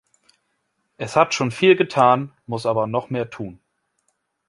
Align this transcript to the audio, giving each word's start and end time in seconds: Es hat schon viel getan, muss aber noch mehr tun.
Es 0.97 1.15
hat 1.15 1.35
schon 1.35 1.51
viel 1.51 1.75
getan, 1.75 2.33
muss 2.47 2.65
aber 2.65 2.87
noch 2.87 3.11
mehr 3.11 3.29
tun. 3.29 3.59